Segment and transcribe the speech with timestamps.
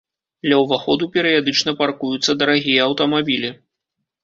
[0.51, 3.55] Ля ўваходу перыядычна паркуюцца дарагія аўтамабілі.